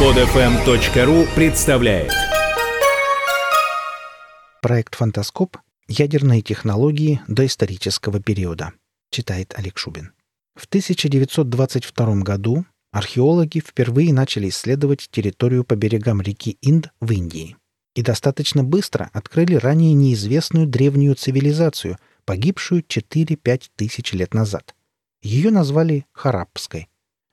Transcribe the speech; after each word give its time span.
Подфм.ру 0.00 1.26
представляет 1.36 2.10
Проект 4.62 4.94
«Фантаскоп. 4.94 5.58
Ядерные 5.88 6.40
технологии 6.40 7.20
доисторического 7.28 8.18
периода», 8.18 8.72
читает 9.10 9.52
Олег 9.58 9.76
Шубин. 9.76 10.12
В 10.54 10.64
1922 10.64 12.14
году 12.22 12.64
археологи 12.92 13.58
впервые 13.58 14.14
начали 14.14 14.48
исследовать 14.48 15.06
территорию 15.10 15.64
по 15.64 15.76
берегам 15.76 16.22
реки 16.22 16.56
Инд 16.62 16.88
в 17.00 17.12
Индии 17.12 17.58
и 17.94 18.00
достаточно 18.00 18.64
быстро 18.64 19.10
открыли 19.12 19.56
ранее 19.56 19.92
неизвестную 19.92 20.66
древнюю 20.66 21.14
цивилизацию, 21.14 21.98
погибшую 22.24 22.84
4-5 22.84 23.64
тысяч 23.76 24.14
лет 24.14 24.32
назад. 24.32 24.74
Ее 25.20 25.50
назвали 25.50 26.06
Харапской. 26.12 26.88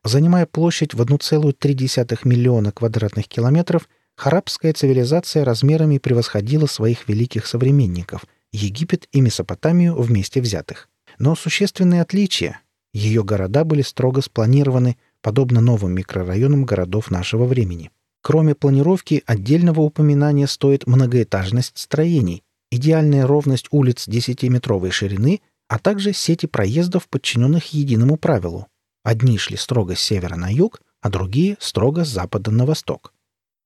Занимая 0.08 0.46
площадь 0.46 0.94
в 0.94 1.02
1,3 1.02 2.20
миллиона 2.24 2.72
квадратных 2.72 3.28
километров, 3.28 3.90
харабская 4.16 4.72
цивилизация 4.72 5.44
размерами 5.44 5.98
превосходила 5.98 6.66
своих 6.66 7.10
великих 7.10 7.46
современников– 7.46 8.24
Египет 8.54 9.10
и 9.12 9.20
Месопотамию 9.20 10.02
вместе 10.02 10.40
взятых. 10.40 10.88
Но 11.20 11.36
существенные 11.36 12.04
отличия– 12.04 12.62
ее 12.94 13.22
города 13.22 13.66
были 13.66 13.82
строго 13.82 14.22
спланированы, 14.22 14.96
подобно 15.22 15.60
новым 15.60 15.92
микрорайонам 15.96 16.64
городов 16.64 17.12
нашего 17.12 17.44
времени. 17.44 17.92
Кроме 18.22 18.56
планировки, 18.56 19.24
отдельного 19.26 19.82
упоминания 19.82 20.48
стоит 20.48 20.88
многоэтажность 20.88 21.78
строений, 21.78 22.44
идеальная 22.72 23.28
ровность 23.28 23.68
улиц 23.72 24.08
10-метровой 24.08 24.92
ширины, 24.92 25.42
а 25.68 25.80
также 25.80 26.14
сети 26.14 26.46
проездов, 26.46 27.10
подчиненных 27.10 27.74
единому 27.74 28.16
правилу 28.16 28.68
Одни 29.08 29.38
шли 29.38 29.56
строго 29.56 29.96
с 29.96 30.02
севера 30.02 30.36
на 30.36 30.54
юг, 30.54 30.82
а 31.00 31.10
другие— 31.10 31.56
строго 31.62 32.04
с 32.04 32.10
запада 32.10 32.52
на 32.52 32.66
восток. 32.66 33.14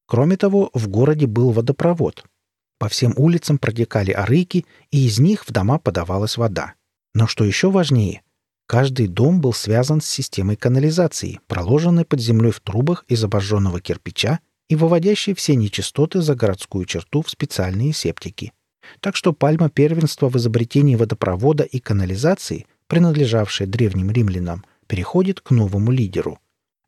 Кроме 0.05 0.37
того, 0.37 0.69
в 0.75 0.87
городе 0.87 1.25
был 1.25 1.49
водопровод. 1.49 2.23
По 2.77 2.87
всем 2.89 3.15
улицам 3.17 3.57
протекали 3.57 4.11
арыки, 4.11 4.67
и 4.91 5.07
из 5.07 5.17
них 5.17 5.47
в 5.47 5.51
дома 5.51 5.79
подавалась 5.79 6.37
вода. 6.37 6.75
Но 7.15 7.25
что 7.25 7.43
еще 7.43 7.71
важнее, 7.71 8.21
каждый 8.67 9.07
дом 9.07 9.41
был 9.41 9.51
связан 9.51 9.99
с 9.99 10.05
системой 10.05 10.57
канализации, 10.57 11.39
проложенной 11.47 12.05
под 12.05 12.19
землей 12.19 12.51
в 12.51 12.59
трубах 12.59 13.03
из 13.07 13.23
обожженного 13.23 13.81
кирпича 13.81 14.41
и 14.69 14.75
выводящей 14.75 15.33
все 15.33 15.55
нечистоты 15.55 16.21
за 16.21 16.35
городскую 16.35 16.85
черту 16.85 17.23
в 17.23 17.31
специальные 17.31 17.93
септики. 17.93 18.53
Так 18.99 19.15
что 19.15 19.33
пальма 19.33 19.71
первенства 19.71 20.29
в 20.29 20.37
изобретении 20.37 20.95
водопровода 20.95 21.63
и 21.63 21.79
канализации, 21.79 22.67
принадлежавшая 22.85 23.67
древним 23.67 24.11
римлянам, 24.11 24.63
переходит 24.91 25.39
к 25.39 25.51
новому 25.51 25.89
лидеру. 25.89 26.39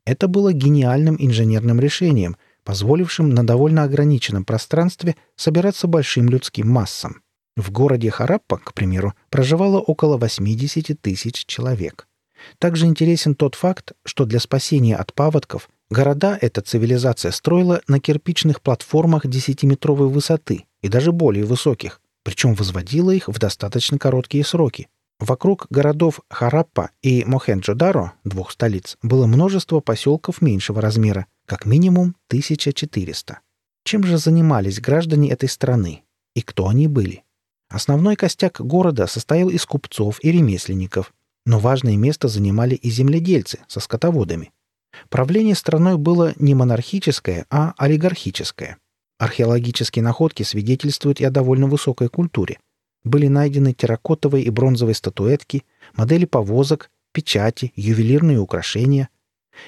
Это 0.04 0.28
было 0.28 0.52
гениальным 0.52 1.16
инженерным 1.18 1.80
решением, 1.80 2.36
позволившим 2.62 3.30
на 3.30 3.46
довольно 3.46 3.82
ограниченном 3.84 4.44
пространстве 4.44 5.16
собираться 5.36 5.86
большим 5.86 6.28
людским 6.28 6.68
массам. 6.68 7.22
В 7.56 7.70
городе 7.70 8.10
Хараппа, 8.10 8.58
к 8.58 8.74
примеру, 8.74 9.14
проживало 9.30 9.80
около 9.80 10.18
80 10.18 11.00
тысяч 11.00 11.46
человек. 11.46 12.06
Также 12.58 12.84
интересен 12.84 13.34
тот 13.34 13.54
факт, 13.54 13.92
что 14.04 14.26
для 14.26 14.38
спасения 14.38 14.96
от 14.96 15.14
паводков 15.14 15.70
города 15.88 16.36
эта 16.38 16.60
цивилизация 16.60 17.30
строила 17.30 17.80
на 17.88 18.00
кирпичных 18.00 18.60
платформах 18.60 19.24
10-метровой 19.24 20.08
высоты 20.08 20.66
и 20.82 20.88
даже 20.88 21.10
более 21.10 21.46
высоких, 21.46 22.02
причем 22.22 22.52
возводила 22.52 23.12
их 23.12 23.28
в 23.28 23.38
достаточно 23.38 23.98
короткие 23.98 24.44
сроки. 24.44 24.88
Вокруг 25.20 25.66
городов 25.70 26.20
Хараппа 26.28 26.90
и 27.00 27.22
Мохенджо-Даро, 27.24 28.10
двух 28.24 28.50
столиц, 28.50 28.98
было 29.02 29.26
множество 29.26 29.80
поселков 29.80 30.42
меньшего 30.42 30.80
размера, 30.80 31.26
как 31.46 31.66
минимум 31.66 32.16
1400. 32.28 33.38
Чем 33.84 34.04
же 34.04 34.18
занимались 34.18 34.80
граждане 34.80 35.30
этой 35.30 35.48
страны? 35.48 36.02
И 36.34 36.40
кто 36.40 36.68
они 36.68 36.88
были? 36.88 37.22
Основной 37.68 38.16
костяк 38.16 38.60
города 38.60 39.06
состоял 39.06 39.50
из 39.50 39.64
купцов 39.64 40.18
и 40.22 40.32
ремесленников, 40.32 41.12
но 41.46 41.58
важное 41.60 41.96
место 41.96 42.26
занимали 42.26 42.74
и 42.74 42.90
земледельцы 42.90 43.60
со 43.68 43.78
скотоводами. 43.78 44.52
Правление 45.10 45.54
страной 45.54 45.96
было 45.96 46.34
не 46.36 46.54
монархическое, 46.54 47.46
а 47.50 47.74
олигархическое. 47.76 48.78
Археологические 49.18 50.02
находки 50.02 50.42
свидетельствуют 50.42 51.20
и 51.20 51.24
о 51.24 51.30
довольно 51.30 51.68
высокой 51.68 52.08
культуре– 52.08 52.58
были 53.04 53.28
найдены 53.28 53.72
терракотовые 53.72 54.44
и 54.44 54.50
бронзовые 54.50 54.94
статуэтки, 54.94 55.64
модели 55.94 56.24
повозок, 56.24 56.90
печати, 57.12 57.72
ювелирные 57.76 58.38
украшения. 58.38 59.08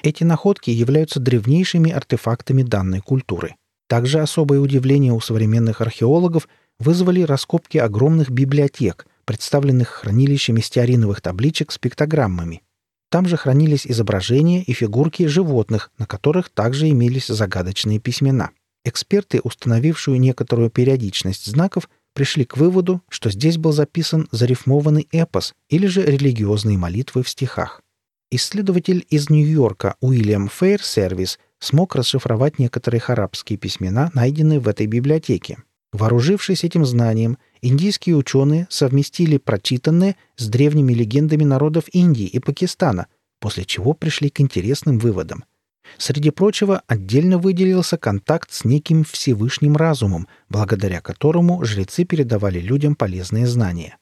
Эти 0.03 0.23
находки 0.23 0.69
являются 0.69 1.19
древнейшими 1.19 1.91
артефактами 1.91 2.63
данной 2.63 2.99
культуры. 2.99 3.55
Также 3.87 4.19
особое 4.19 4.59
удивление 4.59 5.13
у 5.13 5.21
современных 5.21 5.79
археологов 5.79 6.47
вызвали 6.77 7.21
раскопки 7.21 7.77
огромных 7.77 8.29
библиотек, 8.29 9.07
представленных 9.23 9.89
хранилищами 9.89 10.59
стеариновых 10.59 11.21
табличек 11.21 11.71
с 11.71 11.77
пиктограммами. 11.77 12.63
Там 13.09 13.27
же 13.27 13.37
хранились 13.37 13.87
изображения 13.87 14.61
и 14.61 14.73
фигурки 14.73 15.27
животных, 15.27 15.91
на 15.97 16.05
которых 16.05 16.49
также 16.49 16.89
имелись 16.89 17.27
загадочные 17.27 17.99
письмена. 17.99 18.51
Эксперты, 18.83 19.39
установившие 19.41 20.17
некоторую 20.17 20.69
периодичность 20.69 21.45
знаков, 21.45 21.89
пришли 22.17 22.45
к 22.45 22.57
выводу, 22.57 23.03
что 23.09 23.29
здесь 23.29 23.59
был 23.59 23.73
записан 23.73 24.27
зарифмованный 24.31 25.07
эпос 25.11 25.53
или 25.69 25.85
же 25.85 26.03
религиозные 26.03 26.75
молитвы 26.75 27.21
в 27.21 27.29
стихах. 27.29 27.83
Исследователь 28.31 29.05
из 29.11 29.29
Нью-Йорка 29.29 29.97
Уильям 30.01 30.49
Фейр 30.49 30.81
Сервис 30.81 31.37
смог 31.59 31.93
расшифровать 31.93 32.57
некоторые 32.57 33.03
арабские 33.05 33.59
письмена, 33.59 34.09
найденные 34.15 34.59
в 34.59 34.67
этой 34.67 34.87
библиотеке. 34.87 35.59
Вооружившись 35.93 36.63
этим 36.63 36.87
знанием, 36.87 37.37
индийские 37.61 38.15
ученые 38.15 38.65
совместили 38.71 39.37
прочитанное 39.37 40.15
с 40.37 40.47
древними 40.47 40.93
легендами 40.93 41.43
народов 41.43 41.83
Индии 41.91 42.25
и 42.25 42.39
Пакистана, 42.39 43.05
после 43.39 43.63
чего 43.63 43.93
пришли 43.93 44.31
к 44.31 44.41
интересным 44.41 44.97
выводам– 44.97 45.45
Среди 45.97 46.29
прочего, 46.29 46.83
отдельно 46.87 47.37
выделился 47.37 47.97
контакт 47.97 48.51
с 48.51 48.65
неким 48.65 49.03
Всевышним 49.03 49.75
разумом, 49.77 50.27
благодаря 50.49 51.01
которому 51.01 51.63
жрецы 51.63 52.03
передавали 52.03 52.59
людям 52.59 52.95
полезные 52.95 53.47
знания. 53.47 53.97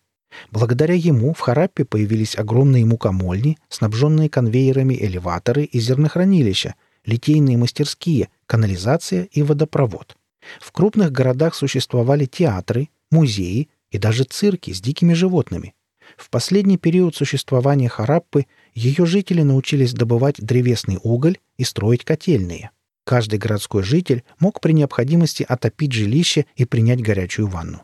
Благодаря 0.52 0.96
ему 0.96 1.34
в 1.34 1.40
Хараппе 1.40 1.86
появились 1.86 2.38
огромные 2.38 2.86
мукомольни, 2.86 3.58
снабженные 3.70 4.30
конвейерами 4.30 4.96
элеваторы 4.96 5.64
и 5.64 5.80
зернохранилища, 5.80 6.76
литейные 7.06 7.58
мастерские, 7.58 8.30
канализация 8.48 9.30
и 9.32 9.44
водопровод. 9.44 10.18
В 10.60 10.72
крупных 10.72 11.12
городах 11.12 11.56
существовали 11.56 12.26
театры, 12.26 12.90
музеи 13.12 13.70
и 13.92 13.98
даже 13.98 14.24
цирки 14.24 14.74
с 14.74 14.82
дикими 14.82 15.14
животными. 15.14 15.75
В 16.18 16.30
последний 16.30 16.78
период 16.78 17.16
существования 17.16 17.90
Хараппы 17.90 18.46
ее 18.74 19.06
жители 19.06 19.42
научились 19.42 19.94
добывать 19.94 20.38
древесный 20.38 21.00
уголь 21.04 21.38
и 21.58 21.64
строить 21.64 22.06
котельные. 22.06 22.72
Каждый 23.04 23.38
городской 23.38 23.84
житель 23.84 24.24
мог 24.40 24.62
при 24.62 24.74
необходимости 24.74 25.46
отопить 25.48 25.92
жилище 25.92 26.46
и 26.56 26.66
принять 26.66 27.02
горячую 27.02 27.48
ванну. 27.48 27.84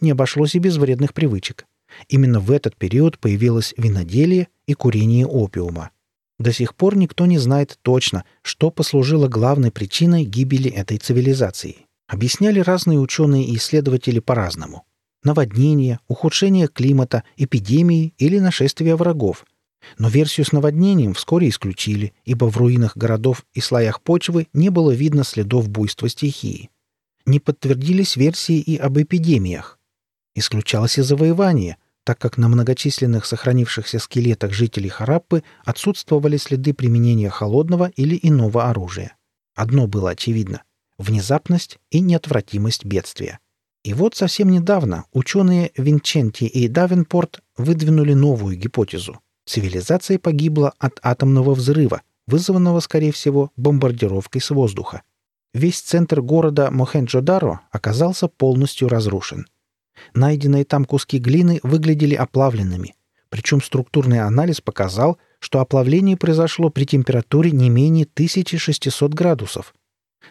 Не 0.00 0.12
обошлось 0.12 0.54
и 0.54 0.58
без 0.58 0.76
вредных 0.76 1.12
привычек. 1.12 1.66
Именно 2.08 2.40
в 2.40 2.50
этот 2.50 2.76
период 2.76 3.18
появилось 3.18 3.74
виноделие 3.76 4.48
и 4.66 4.74
курение 4.74 5.26
опиума. 5.26 5.90
До 6.38 6.52
сих 6.52 6.74
пор 6.74 6.96
никто 6.96 7.26
не 7.26 7.38
знает 7.38 7.78
точно, 7.82 8.24
что 8.42 8.70
послужило 8.70 9.28
главной 9.28 9.70
причиной 9.70 10.24
гибели 10.24 10.70
этой 10.70 10.98
цивилизации. 10.98 11.86
Объясняли 12.08 12.60
разные 12.60 12.98
ученые 12.98 13.44
и 13.44 13.56
исследователи 13.56 14.18
по-разному. 14.18 14.84
Наводнение, 15.24 16.00
ухудшение 16.08 16.66
климата, 16.66 17.22
эпидемии 17.36 18.12
или 18.18 18.38
нашествие 18.38 18.96
врагов, 18.96 19.44
но 19.98 20.08
версию 20.08 20.46
с 20.46 20.52
наводнением 20.52 21.14
вскоре 21.14 21.48
исключили, 21.48 22.12
ибо 22.24 22.46
в 22.46 22.56
руинах 22.56 22.96
городов 22.96 23.44
и 23.52 23.60
слоях 23.60 24.00
почвы 24.00 24.48
не 24.52 24.70
было 24.70 24.90
видно 24.90 25.24
следов 25.24 25.68
буйства 25.68 26.08
стихии. 26.08 26.70
Не 27.24 27.38
подтвердились 27.38 28.16
версии 28.16 28.58
и 28.58 28.76
об 28.76 28.98
эпидемиях. 28.98 29.78
Исключалось 30.34 30.98
и 30.98 31.02
завоевание, 31.02 31.76
так 32.04 32.18
как 32.18 32.36
на 32.36 32.48
многочисленных 32.48 33.26
сохранившихся 33.26 34.00
скелетах 34.00 34.52
жителей 34.52 34.88
Хараппы 34.88 35.44
отсутствовали 35.64 36.36
следы 36.36 36.74
применения 36.74 37.30
холодного 37.30 37.92
или 37.94 38.18
иного 38.20 38.68
оружия. 38.68 39.16
Одно 39.54 39.86
было 39.86 40.10
очевидно– 40.10 40.62
внезапность 40.98 41.78
и 41.90 42.00
неотвратимость 42.00 42.84
бедствия. 42.84 43.38
И 43.84 43.94
вот 43.94 44.14
совсем 44.14 44.50
недавно 44.50 45.04
ученые 45.12 45.72
Винченти 45.76 46.44
и 46.44 46.68
Давенпорт 46.68 47.40
выдвинули 47.56 48.14
новую 48.14 48.56
гипотезу– 48.56 49.18
Цивилизация 49.44 50.18
погибла 50.18 50.72
от 50.78 51.00
атомного 51.02 51.54
взрыва, 51.54 52.02
вызванного, 52.26 52.80
скорее 52.80 53.12
всего, 53.12 53.50
бомбардировкой 53.56 54.40
с 54.40 54.50
воздуха. 54.50 55.02
Весь 55.52 55.80
центр 55.80 56.22
города 56.22 56.70
Мохенджо-Даро 56.72 57.58
оказался 57.70 58.28
полностью 58.28 58.88
разрушен. 58.88 59.46
Найденные 60.14 60.64
там 60.64 60.84
куски 60.84 61.18
глины 61.18 61.60
выглядели 61.62 62.14
оплавленными, 62.14 62.94
причем 63.28 63.60
структурный 63.60 64.20
анализ 64.20 64.60
показал, 64.60 65.18
что 65.38 65.60
оплавление 65.60 66.16
произошло 66.16 66.70
при 66.70 66.84
температуре 66.84 67.50
не 67.50 67.68
менее 67.68 68.04
1600 68.04 69.12
градусов. 69.12 69.74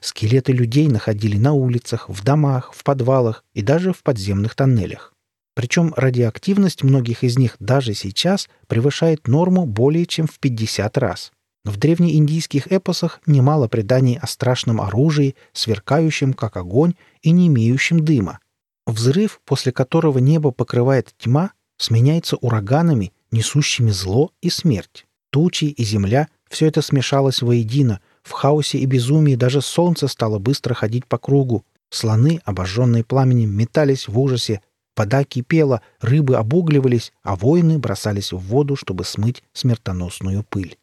Скелеты 0.01 0.51
людей 0.51 0.87
находили 0.87 1.37
на 1.37 1.53
улицах, 1.53 2.09
в 2.09 2.23
домах, 2.23 2.73
в 2.73 2.83
подвалах 2.83 3.45
и 3.53 3.61
даже 3.61 3.93
в 3.93 4.03
подземных 4.03 4.55
тоннелях. 4.55 5.13
Причем 5.53 5.93
радиоактивность 5.95 6.83
многих 6.83 7.23
из 7.23 7.37
них 7.37 7.55
даже 7.59 7.93
сейчас 7.93 8.49
превышает 8.67 9.27
норму 9.27 9.65
более 9.65 10.05
чем 10.05 10.27
в 10.27 10.39
50 10.39 10.97
раз. 10.97 11.31
В 11.63 11.77
древнеиндийских 11.77 12.71
эпосах 12.71 13.21
немало 13.27 13.67
преданий 13.67 14.17
о 14.17 14.25
страшном 14.25 14.81
оружии, 14.81 15.35
сверкающем 15.53 16.33
как 16.33 16.57
огонь 16.57 16.95
и 17.21 17.31
не 17.31 17.47
имеющем 17.47 18.03
дыма. 18.03 18.39
Взрыв, 18.87 19.39
после 19.45 19.71
которого 19.71 20.17
небо 20.17 20.51
покрывает 20.51 21.13
тьма, 21.19 21.51
сменяется 21.77 22.37
ураганами, 22.37 23.13
несущими 23.29 23.91
зло 23.91 24.31
и 24.41 24.49
смерть. 24.49 25.05
Тучи 25.31 25.65
и 25.65 25.83
земля— 25.83 26.27
все 26.49 26.65
это 26.67 26.81
смешалось 26.81 27.41
воедино. 27.41 28.01
В 28.23 28.31
хаосе 28.31 28.77
и 28.77 28.85
безумии 28.85 29.35
даже 29.35 29.61
солнце 29.61 30.07
стало 30.07 30.39
быстро 30.39 30.73
ходить 30.73 31.05
по 31.05 31.17
кругу. 31.17 31.65
Слоны, 31.89 32.41
обожженные 32.45 33.03
пламенем, 33.03 33.55
метались 33.55 34.07
в 34.07 34.17
ужасе. 34.19 34.61
Вода 34.95 35.23
кипела, 35.23 35.81
рыбы 35.99 36.35
обугливались, 36.35 37.11
а 37.23 37.35
воины 37.35 37.79
бросались 37.79 38.31
в 38.31 38.37
воду, 38.37 38.75
чтобы 38.75 39.03
смыть 39.03 39.43
смертоносную 39.53 40.43
пыль. 40.47 40.77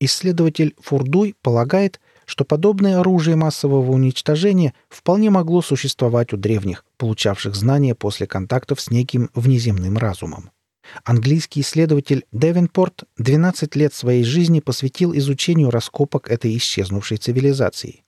Исследователь 0.00 0.74
Фурдуй 0.80 1.34
полагает, 1.42 2.00
что 2.26 2.44
подобное 2.44 3.00
оружие 3.00 3.36
массового 3.36 3.90
уничтожения 3.90 4.74
вполне 4.88 5.30
могло 5.30 5.62
существовать 5.62 6.32
у 6.32 6.36
древних, 6.36 6.84
получавших 6.98 7.54
знания 7.54 7.94
после 7.94 8.26
контактов 8.26 8.80
с 8.80 8.90
неким 8.90 9.30
внеземным 9.34 9.98
разумом. 9.98 10.50
Английский 11.04 11.60
исследователь 11.60 12.24
Девенпорт 12.32 13.04
12 13.18 13.76
лет 13.76 13.94
своей 13.94 14.24
жизни 14.24 14.60
посвятил 14.60 15.14
изучению 15.16 15.70
раскопок 15.70 16.30
этой 16.30 16.56
исчезнувшей 16.56 17.16
цивилизации. 17.16 18.04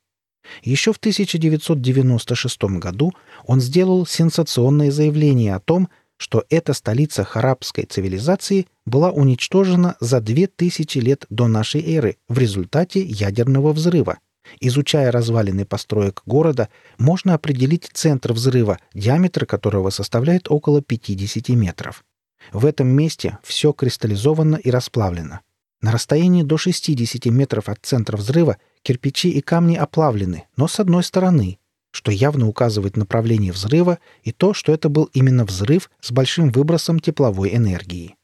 Еще 0.62 0.93
в 0.93 0.96
1996 0.96 2.62
году 2.78 3.12
он 3.44 3.61
сделал 3.61 4.06
сенсационное 4.06 4.90
заявление 4.90 5.55
о 5.55 5.61
том, 5.61 5.88
что 6.19 6.44
эта 6.49 6.73
столица 6.73 7.25
харабской 7.25 7.84
цивилизации 7.84 8.67
была 8.87 9.11
уничтожена 9.11 9.96
за 10.00 10.20
2000 10.20 10.99
лет 10.99 11.26
до 11.28 11.46
нашей 11.46 11.82
эры 11.94 12.17
в 12.28 12.38
результате 12.38 13.02
ядерного 13.02 13.73
взрыва. 13.73 14.19
Изучая 14.61 15.11
развалины 15.11 15.67
построек 15.67 16.23
города, 16.25 16.69
можно 16.99 17.34
определить 17.34 17.90
центр 17.93 18.32
взрыва, 18.32 18.78
диаметр 18.94 19.44
которого 19.44 19.90
составляет 19.90 20.50
около 20.50 20.81
50 20.81 21.49
метров. 21.50 22.05
В 22.53 22.67
этом 22.67 22.89
месте 22.89 23.39
все 23.43 23.73
кристаллизовано 23.73 24.57
и 24.57 24.71
расплавлено. 24.71 25.41
На 25.81 25.93
расстоянии 25.93 26.43
до 26.43 26.57
60 26.57 27.27
метров 27.27 27.69
от 27.69 27.79
центра 27.83 28.17
взрыва 28.17 28.57
кирпичи 28.83 29.31
и 29.31 29.41
камни 29.41 29.77
оплавлены, 29.77 30.45
но 30.57 30.69
с 30.69 30.81
одной 30.81 31.05
стороны, 31.05 31.59
что 31.91 32.11
явно 32.11 32.49
указывает 32.49 32.97
направление 32.97 33.53
взрыва 33.53 33.99
и 34.23 34.33
то, 34.33 34.55
что 34.55 34.73
это 34.73 34.89
был 34.89 35.05
именно 35.13 35.45
взрыв 35.45 35.91
с 36.01 36.11
большим 36.11 36.51
выбросом 36.51 37.01
тепловой 37.01 37.55
энергии. 37.55 38.17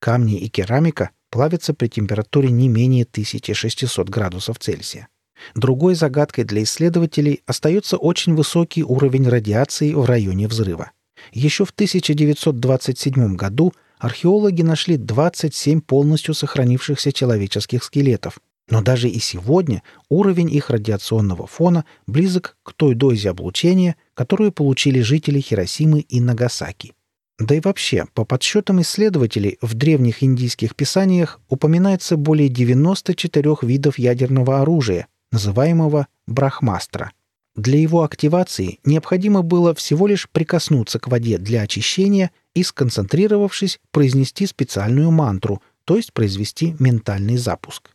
Камни 0.00 0.38
и 0.38 0.48
керамика 0.48 1.10
плавятся 1.30 1.74
при 1.74 1.88
температуре 1.88 2.50
не 2.50 2.68
менее 2.68 3.04
1600 3.04 4.08
градусов 4.08 4.58
Цельсия. 4.58 5.08
Другой 5.54 5.94
загадкой 5.94 6.44
для 6.44 6.62
исследователей 6.62 7.42
остается 7.46 7.96
очень 7.96 8.34
высокий 8.34 8.84
уровень 8.84 9.28
радиации 9.28 9.92
в 9.92 10.04
районе 10.04 10.48
взрыва. 10.48 10.92
Еще 11.32 11.64
в 11.64 11.70
1927 11.70 13.36
году 13.36 13.72
археологи 13.98 14.62
нашли 14.62 14.96
27 14.96 15.80
полностью 15.80 16.34
сохранившихся 16.34 17.12
человеческих 17.12 17.84
скелетов, 17.84 18.40
но 18.68 18.82
даже 18.82 19.08
и 19.08 19.18
сегодня 19.18 19.82
уровень 20.08 20.50
их 20.50 20.70
радиационного 20.70 21.46
фона 21.46 21.84
близок 22.06 22.56
к 22.62 22.72
той 22.72 22.94
дозе 22.94 23.30
облучения, 23.30 23.96
которую 24.14 24.52
получили 24.52 25.00
жители 25.00 25.40
Хиросимы 25.40 26.00
и 26.00 26.20
Нагасаки. 26.20 26.94
Да 27.38 27.54
и 27.54 27.60
вообще, 27.60 28.06
по 28.14 28.24
подсчетам 28.24 28.80
исследователей, 28.82 29.58
в 29.60 29.74
древних 29.74 30.22
индийских 30.22 30.76
писаниях 30.76 31.40
упоминается 31.48 32.16
более 32.16 32.48
94 32.48 33.56
видов 33.62 33.98
ядерного 33.98 34.60
оружия, 34.60 35.08
называемого 35.32 36.06
брахмастра. 36.26 37.10
Для 37.54 37.78
его 37.78 38.02
активации 38.02 38.78
необходимо 38.84 39.42
было 39.42 39.74
всего 39.74 40.06
лишь 40.06 40.28
прикоснуться 40.28 40.98
к 40.98 41.08
воде 41.08 41.36
для 41.36 41.62
очищения 41.62 42.30
и, 42.54 42.62
сконцентрировавшись, 42.62 43.78
произнести 43.90 44.46
специальную 44.46 45.10
мантру, 45.10 45.62
то 45.84 45.96
есть 45.96 46.12
произвести 46.12 46.74
ментальный 46.78 47.36
запуск. 47.36 47.90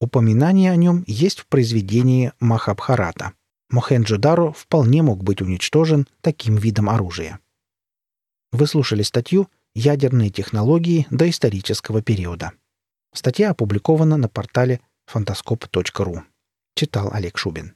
Упоминание 0.00 0.72
о 0.72 0.76
нем 0.76 1.04
есть 1.06 1.40
в 1.40 1.46
произведении 1.46 2.32
Махабхарата. 2.40 3.32
Мохенджо-Даро 3.70 4.52
вполне 4.52 5.02
мог 5.02 5.24
быть 5.24 5.42
уничтожен 5.42 6.06
таким 6.20 6.56
видом 6.56 6.88
оружия. 6.88 7.40
Вы 8.52 8.66
слушали 8.66 9.02
статью 9.02 9.48
«Ядерные 9.74 10.30
технологии 10.30 11.06
доисторического 11.10 12.00
периода». 12.00 12.52
Статья 13.12 13.50
опубликована 13.50 14.16
на 14.16 14.28
портале 14.28 14.80
фантаскоп.ру. 15.06 16.22
Читал 16.74 17.10
Олег 17.12 17.36
Шубин. 17.38 17.75